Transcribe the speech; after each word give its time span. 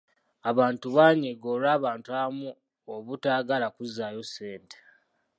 Abantu 0.49 0.85
baanyiiga 0.95 1.47
olw'abantu 1.55 2.09
abamu 2.19 2.49
obutaagala 2.93 3.67
kuzzaayo 3.75 4.21
ssente. 4.27 4.77